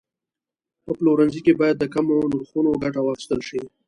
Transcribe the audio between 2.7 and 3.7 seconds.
ګټه واخیستل شي.